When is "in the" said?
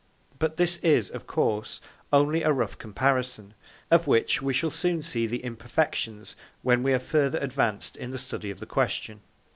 7.97-8.17